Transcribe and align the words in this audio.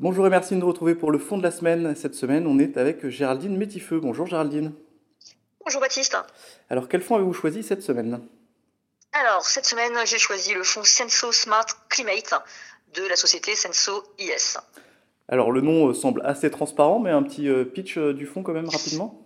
Bonjour 0.00 0.24
et 0.28 0.30
merci 0.30 0.54
de 0.54 0.60
nous 0.60 0.68
retrouver 0.68 0.94
pour 0.94 1.10
le 1.10 1.18
fond 1.18 1.38
de 1.38 1.42
la 1.42 1.50
semaine. 1.50 1.96
Cette 1.96 2.14
semaine, 2.14 2.46
on 2.46 2.60
est 2.60 2.76
avec 2.76 3.08
Géraldine 3.08 3.56
Métifeux. 3.56 3.98
Bonjour 3.98 4.28
Géraldine. 4.28 4.72
Bonjour 5.64 5.80
Baptiste. 5.80 6.16
Alors, 6.70 6.88
quel 6.88 7.02
fonds 7.02 7.16
avez-vous 7.16 7.32
choisi 7.32 7.64
cette 7.64 7.82
semaine? 7.82 8.24
Alors, 9.12 9.44
cette 9.44 9.66
semaine, 9.66 9.90
j'ai 10.04 10.18
choisi 10.18 10.54
le 10.54 10.62
fonds 10.62 10.84
Senso 10.84 11.32
Smart 11.32 11.66
Climate 11.88 12.32
de 12.94 13.08
la 13.08 13.16
société 13.16 13.56
Senso 13.56 14.04
IS. 14.20 14.58
Alors, 15.26 15.50
le 15.50 15.62
nom 15.62 15.88
euh, 15.88 15.94
semble 15.94 16.22
assez 16.24 16.48
transparent, 16.48 17.00
mais 17.00 17.10
un 17.10 17.24
petit 17.24 17.48
euh, 17.48 17.64
pitch 17.64 17.98
euh, 17.98 18.14
du 18.14 18.24
fonds 18.24 18.44
quand 18.44 18.52
même 18.52 18.68
rapidement 18.68 19.24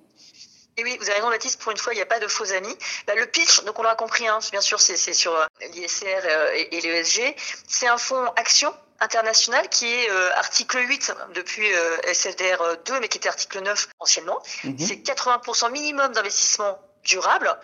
et 0.79 0.85
oui, 0.85 0.97
vous 0.99 1.05
avez 1.05 1.17
raison, 1.17 1.29
Baptiste, 1.29 1.61
pour 1.61 1.71
une 1.71 1.77
fois, 1.77 1.93
il 1.93 1.97
n'y 1.97 2.03
a 2.03 2.07
pas 2.07 2.19
de 2.19 2.27
faux 2.27 2.51
amis. 2.51 2.75
Bah, 3.07 3.13
le 3.15 3.27
pitch, 3.27 3.63
donc 3.65 3.79
on 3.79 3.83
l'a 3.83 3.95
compris, 3.95 4.27
hein, 4.27 4.39
bien 4.53 4.63
sûr, 4.63 4.81
c'est 4.81 4.97
sur 5.13 5.37
l'ISR 5.75 6.07
et, 6.55 6.79
et 6.79 6.81
l'ESG. 6.81 7.37
C'est 7.69 7.89
un 7.89 7.99
fonds 7.99 8.25
action 8.37 8.73
international 9.01 9.69
qui 9.69 9.87
est 9.87 10.11
euh, 10.11 10.35
article 10.35 10.79
8 10.79 11.15
depuis 11.35 11.73
euh, 11.73 12.13
SFDR 12.13 12.79
2, 12.85 13.01
mais 13.01 13.09
qui 13.09 13.19
était 13.19 13.29
article 13.29 13.61
9 13.61 13.89
anciennement. 13.99 14.43
Mhm. 14.65 14.79
C'est 14.79 14.97
80% 14.97 15.71
minimum 15.73 16.13
d'investissement 16.13 16.79
durable. 17.05 17.57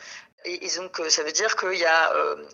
Et, 0.44 0.66
et, 0.66 0.76
donc, 0.76 1.00
euh, 1.00 1.08
ça 1.10 1.22
veut 1.22 1.32
dire 1.32 1.56
qu'il 1.56 1.78
y 1.78 1.84
a 1.84 2.12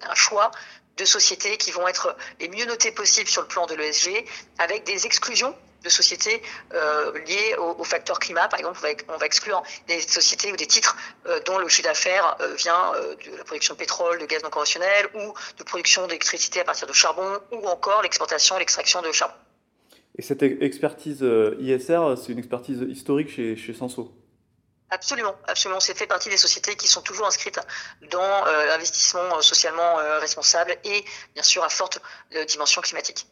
un 0.09 0.15
choix 0.15 0.51
de 0.97 1.05
sociétés 1.05 1.57
qui 1.57 1.73
vont 1.73 1.89
être 1.89 2.17
les 2.41 2.49
mieux 2.49 2.67
notées 2.67 2.93
possibles 2.93 3.29
sur 3.29 3.43
le 3.43 3.49
plan 3.49 3.67
de 3.67 3.75
l'ESG, 3.75 4.25
avec 4.59 4.85
des 4.85 5.07
exclusions 5.07 5.57
de 5.85 5.89
sociétés 5.91 6.43
euh, 6.73 7.13
liées 7.27 7.55
au, 7.59 7.77
au, 7.79 7.85
facteur 7.85 8.19
climat. 8.19 8.49
Par 8.49 8.59
exemple, 8.59 8.79
on 8.83 8.87
va, 8.87 9.15
on 9.15 9.19
va, 9.19 9.27
exclure 9.27 9.63
des 9.87 10.01
sociétés 10.01 10.51
ou 10.53 10.57
des 10.57 10.67
titres 10.67 10.97
euh, 11.27 11.41
dont 11.47 11.59
le 11.59 11.69
chiffre 11.69 11.89
d'affaires 11.89 12.37
euh, 12.41 12.55
vient 12.55 12.93
de 13.25 13.37
la 13.37 13.45
production 13.45 13.75
de 13.75 13.79
pétrole, 13.79 14.19
de 14.19 14.27
gaz 14.27 14.43
non 14.43 14.51
conventionnel 14.51 15.09
ou 15.15 15.35
de 15.59 15.65
production 15.65 16.07
d'électricité 16.07 16.61
à 16.61 16.65
partir 16.65 16.89
de 16.89 16.93
charbon 16.93 17.39
ou 17.53 17.67
encore 17.69 18.03
l'exportation 18.03 18.57
et 18.57 18.61
l'extraction 18.61 19.03
de 19.03 19.13
charbon. 19.13 19.35
Et 20.17 20.23
cette 20.23 20.43
expertise 20.43 21.25
ISR, 21.59 22.15
c'est 22.17 22.33
une 22.33 22.39
expertise 22.39 22.85
historique 22.89 23.31
chez, 23.31 23.57
chez 23.57 23.75
Senso 23.75 24.13
Absolument, 24.91 25.35
absolument. 25.49 25.81
C'est 25.81 25.97
fait 25.97 26.07
partie 26.07 26.29
des 26.29 26.37
sociétés 26.37 26.77
qui 26.77 26.87
sont 26.87 27.03
toujours 27.03 27.27
inscrites 27.27 27.59
dans 28.13 28.47
euh, 28.47 28.67
l'investissement 28.67 29.43
socialement 29.43 29.97
responsable 30.21 30.77
et 30.85 31.05
bien 31.35 31.43
sûr 31.43 31.65
à 31.65 31.69
forte 31.69 32.01
dimension 32.47 32.81
climatique. 32.81 33.27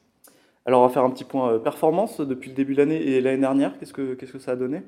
Alors, 0.66 0.82
on 0.82 0.86
va 0.86 0.92
faire 0.92 1.04
un 1.04 1.10
petit 1.10 1.24
point 1.24 1.52
euh, 1.52 1.58
performance 1.58 2.20
depuis 2.20 2.50
le 2.50 2.54
début 2.54 2.74
de 2.74 2.78
l'année 2.78 3.02
et 3.02 3.20
l'année 3.20 3.38
dernière. 3.38 3.78
Qu'est-ce 3.78 3.92
que, 3.92 4.14
qu'est-ce 4.14 4.32
que 4.32 4.38
ça 4.38 4.52
a 4.52 4.56
donné? 4.56 4.82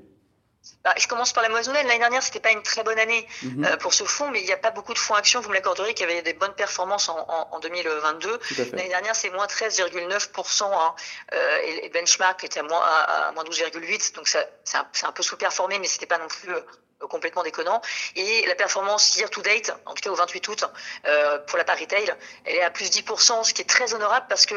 Bah, 0.82 0.94
je 0.96 1.06
commence 1.06 1.32
par 1.32 1.42
la 1.42 1.48
moisonnelle. 1.48 1.86
L'année 1.86 1.98
dernière, 1.98 2.22
c'était 2.22 2.40
pas 2.40 2.52
une 2.52 2.62
très 2.62 2.82
bonne 2.84 2.98
année 2.98 3.26
mmh. 3.42 3.64
euh, 3.64 3.76
pour 3.76 3.92
ce 3.92 4.04
fonds, 4.04 4.30
mais 4.30 4.40
il 4.40 4.46
n'y 4.46 4.52
a 4.52 4.56
pas 4.56 4.70
beaucoup 4.70 4.94
de 4.94 4.98
fonds 4.98 5.14
actions. 5.14 5.40
Vous 5.40 5.48
me 5.50 5.54
l'accorderez 5.54 5.94
qu'il 5.94 6.08
y 6.08 6.10
avait 6.10 6.22
des 6.22 6.32
bonnes 6.32 6.54
performances 6.54 7.08
en, 7.08 7.18
en, 7.18 7.48
en 7.50 7.60
2022. 7.60 8.40
L'année 8.72 8.88
dernière, 8.88 9.14
c'est 9.14 9.30
moins 9.30 9.46
13,9%. 9.46 10.62
Hein, 10.64 10.94
euh, 11.34 11.58
et, 11.64 11.86
et 11.86 11.88
benchmark 11.90 12.42
était 12.44 12.60
à 12.60 12.62
moins, 12.62 12.80
à, 12.80 13.28
à 13.28 13.32
moins 13.32 13.44
12,8%. 13.44 14.14
Donc, 14.14 14.28
ça, 14.28 14.46
c'est, 14.64 15.06
un, 15.06 15.12
peu 15.12 15.22
sous-performé, 15.22 15.78
mais 15.78 15.86
c'était 15.86 16.06
pas 16.06 16.18
non 16.18 16.28
plus 16.28 16.50
euh, 16.50 16.60
complètement 17.08 17.42
déconnant. 17.42 17.82
Et 18.16 18.46
la 18.46 18.54
performance 18.54 19.16
year 19.16 19.28
to 19.28 19.42
date, 19.42 19.74
en 19.86 19.94
tout 19.94 20.02
cas 20.02 20.10
au 20.10 20.14
28 20.14 20.48
août, 20.48 20.64
euh, 21.06 21.38
pour 21.46 21.58
la 21.58 21.64
part 21.64 21.78
retail, 21.78 22.14
elle 22.44 22.56
est 22.56 22.62
à 22.62 22.70
plus 22.70 22.90
10%, 22.90 23.44
ce 23.44 23.52
qui 23.52 23.62
est 23.62 23.68
très 23.68 23.92
honorable 23.94 24.26
parce 24.28 24.46
que 24.46 24.54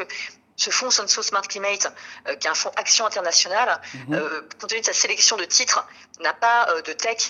ce 0.58 0.70
fonds 0.70 0.90
Sonso 0.90 1.22
Smart 1.22 1.46
Climate, 1.48 1.90
euh, 2.26 2.34
qui 2.34 2.46
est 2.46 2.50
un 2.50 2.54
fonds 2.54 2.72
action 2.76 3.06
internationale, 3.06 3.70
-hmm. 3.70 4.14
euh, 4.14 4.42
compte 4.60 4.70
tenu 4.70 4.80
de 4.80 4.86
sa 4.86 4.92
sélection 4.92 5.36
de 5.42 5.44
titres, 5.44 5.80
n'a 6.20 6.34
pas 6.34 6.60
euh, 6.68 6.82
de 6.88 6.92
tech, 6.92 7.20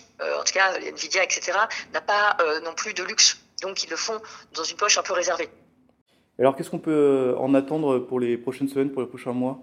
en 0.41 0.43
tout 0.47 0.55
cas 0.59 0.69
Nvidia, 0.81 1.23
etc., 1.23 1.39
n'a 1.95 2.01
pas 2.01 2.37
non 2.67 2.75
plus 2.81 2.93
de 3.01 3.05
luxe. 3.11 3.29
Donc 3.63 3.75
ils 3.85 3.91
le 3.91 3.97
font 4.07 4.19
dans 4.57 4.67
une 4.71 4.79
poche 4.83 4.97
un 4.99 5.07
peu 5.09 5.15
réservée. 5.23 5.49
Alors 6.39 6.55
qu'est-ce 6.55 6.71
qu'on 6.71 6.85
peut 6.93 7.35
en 7.47 7.51
attendre 7.61 7.89
pour 8.09 8.19
les 8.25 8.35
prochaines 8.45 8.71
semaines, 8.73 8.91
pour 8.93 9.03
les 9.03 9.09
prochains 9.15 9.37
mois? 9.43 9.57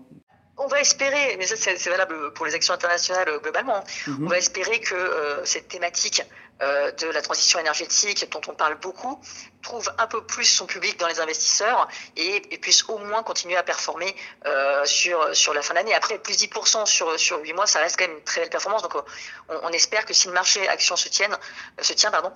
On 0.66 0.68
va 0.68 0.80
espérer, 0.82 1.36
mais 1.38 1.46
ça 1.46 1.56
c'est 1.58 1.90
valable 1.90 2.34
pour 2.34 2.46
les 2.46 2.56
actions 2.56 2.74
internationales 2.74 3.30
euh, 3.30 3.40
globalement, 3.40 3.80
-hmm. 3.84 4.26
on 4.26 4.30
va 4.34 4.38
espérer 4.38 4.78
que 4.80 4.96
euh, 4.96 5.46
cette 5.46 5.68
thématique 5.68 6.20
euh, 6.62 6.92
de 7.02 7.08
la 7.18 7.22
transition 7.22 7.60
énergétique 7.60 8.20
dont 8.34 8.42
on 8.48 8.56
parle 8.64 8.76
beaucoup 8.86 9.14
trouve 9.62 9.88
un 9.98 10.08
peu 10.14 10.22
plus 10.34 10.46
son 10.60 10.66
public 10.66 10.94
dans 11.02 11.10
les 11.14 11.20
investisseurs 11.26 11.82
et, 12.16 12.34
et 12.54 12.58
puisse 12.66 12.82
au 12.94 12.98
moins 13.10 13.24
continuer 13.24 13.58
à 13.58 13.64
performer 13.64 14.12
euh, 14.46 14.86
sur, 14.86 15.18
sur 15.36 15.54
la 15.58 15.62
fin 15.62 15.74
d'année. 15.74 15.94
Après, 16.02 16.18
plus 16.28 16.38
10% 16.38 16.86
sur, 16.86 17.08
sur 17.20 17.36
8 17.40 17.54
mois, 17.58 17.68
ça 17.74 17.80
reste 17.84 17.96
quand 17.98 18.08
même 18.08 18.18
une 18.20 18.24
très 18.32 18.40
belle 18.42 18.50
performance. 18.58 18.84
Donc 18.84 18.96
on, 18.96 19.04
on 19.68 19.72
espère 19.82 20.04
que 20.06 20.14
si 20.14 20.26
le 20.28 20.34
marché 20.42 20.60
action 20.76 20.96
se, 20.96 21.10
tienne, 21.10 21.36
se 21.90 21.94
tient, 22.00 22.12
pardon, 22.18 22.32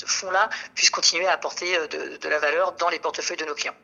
ce 0.00 0.06
fonds-là 0.06 0.44
puisse 0.74 0.90
continuer 0.90 1.26
à 1.28 1.34
apporter 1.38 1.68
de, 1.94 2.00
de 2.16 2.28
la 2.28 2.38
valeur 2.46 2.66
dans 2.72 2.88
les 2.94 2.98
portefeuilles 2.98 3.42
de 3.44 3.44
nos 3.50 3.54
clients. 3.54 3.76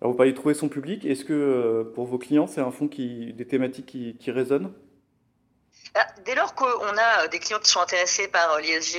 Alors, 0.00 0.12
vous 0.12 0.16
parlez 0.16 0.32
de 0.32 0.36
trouver 0.36 0.54
son 0.54 0.68
public. 0.68 1.04
Est-ce 1.04 1.24
que 1.24 1.32
euh, 1.32 1.92
pour 1.94 2.06
vos 2.06 2.18
clients, 2.18 2.46
c'est 2.46 2.60
un 2.60 2.70
fonds 2.70 2.88
qui, 2.88 3.32
des 3.32 3.46
thématiques 3.46 3.86
qui, 3.86 4.30
résonnent? 4.30 4.72
Ah, 5.94 6.06
Dès 6.24 6.34
lors 6.34 6.54
qu'on 6.54 6.96
a 6.96 7.26
des 7.28 7.38
clients 7.38 7.58
qui 7.58 7.70
sont 7.70 7.80
intéressés 7.80 8.28
par 8.28 8.60
l'ISG, 8.60 8.96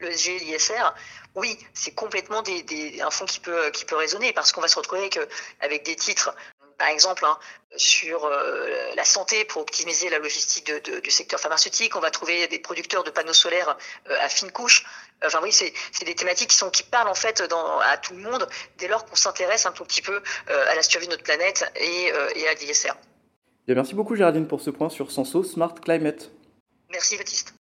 l'ESG, 0.00 0.40
l'ISR, 0.40 0.94
oui, 1.34 1.56
c'est 1.72 1.94
complètement 1.94 2.42
un 2.42 3.10
fonds 3.10 3.24
qui 3.24 3.40
peut, 3.40 3.70
qui 3.72 3.84
peut 3.84 3.96
résonner 3.96 4.32
parce 4.32 4.52
qu'on 4.52 4.60
va 4.60 4.68
se 4.68 4.76
retrouver 4.76 5.08
avec 5.60 5.84
des 5.84 5.96
titres 5.96 6.34
par 6.78 6.88
exemple, 6.88 7.24
hein, 7.24 7.38
sur 7.76 8.24
euh, 8.24 8.94
la 8.94 9.04
santé 9.04 9.44
pour 9.44 9.62
optimiser 9.62 10.10
la 10.10 10.18
logistique 10.18 10.66
de, 10.66 10.78
de, 10.78 11.00
du 11.00 11.10
secteur 11.10 11.40
pharmaceutique. 11.40 11.96
On 11.96 12.00
va 12.00 12.10
trouver 12.10 12.46
des 12.48 12.58
producteurs 12.58 13.04
de 13.04 13.10
panneaux 13.10 13.32
solaires 13.32 13.76
euh, 14.10 14.16
à 14.20 14.28
fine 14.28 14.50
couche. 14.50 14.84
Enfin 15.24 15.40
oui, 15.42 15.52
c'est 15.52 15.72
des 16.04 16.14
thématiques 16.14 16.50
qui, 16.50 16.56
sont, 16.56 16.70
qui 16.70 16.82
parlent 16.82 17.08
en 17.08 17.14
fait 17.14 17.42
dans, 17.42 17.78
à 17.80 17.96
tout 17.96 18.14
le 18.14 18.20
monde 18.20 18.48
dès 18.78 18.88
lors 18.88 19.06
qu'on 19.06 19.16
s'intéresse 19.16 19.64
un 19.66 19.72
tout 19.72 19.84
petit 19.84 20.02
peu 20.02 20.22
euh, 20.50 20.70
à 20.70 20.74
la 20.74 20.82
survie 20.82 21.06
de 21.06 21.12
notre 21.12 21.22
planète 21.22 21.70
et, 21.76 22.12
et 22.36 22.48
à 22.48 22.54
l'ISR. 22.54 22.92
Merci 23.66 23.94
beaucoup 23.94 24.14
Géraldine 24.14 24.46
pour 24.46 24.60
ce 24.60 24.70
point 24.70 24.90
sur 24.90 25.10
Senso 25.10 25.42
Smart 25.42 25.74
Climate. 25.74 26.30
Merci 26.90 27.16
Baptiste. 27.16 27.54